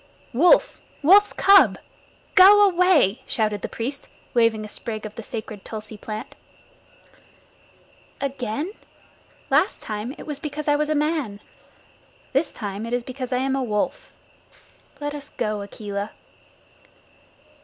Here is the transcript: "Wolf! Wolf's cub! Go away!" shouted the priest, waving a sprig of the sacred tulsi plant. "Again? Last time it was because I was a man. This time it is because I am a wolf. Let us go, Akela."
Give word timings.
"Wolf! 0.33 0.79
Wolf's 1.03 1.31
cub! 1.31 1.77
Go 2.33 2.65
away!" 2.67 3.21
shouted 3.27 3.61
the 3.61 3.69
priest, 3.69 4.09
waving 4.33 4.65
a 4.65 4.67
sprig 4.67 5.05
of 5.05 5.13
the 5.13 5.21
sacred 5.21 5.63
tulsi 5.63 5.95
plant. 5.95 6.33
"Again? 8.19 8.71
Last 9.51 9.79
time 9.79 10.15
it 10.17 10.25
was 10.25 10.39
because 10.39 10.67
I 10.67 10.75
was 10.75 10.89
a 10.89 10.95
man. 10.95 11.39
This 12.33 12.51
time 12.51 12.87
it 12.87 12.93
is 12.93 13.03
because 13.03 13.31
I 13.31 13.37
am 13.45 13.55
a 13.55 13.61
wolf. 13.61 14.11
Let 14.99 15.13
us 15.13 15.29
go, 15.29 15.61
Akela." 15.61 16.09